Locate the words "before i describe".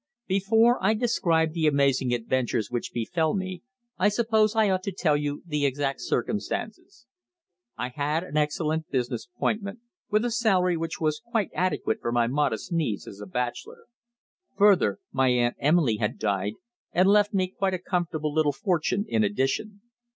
0.25-1.51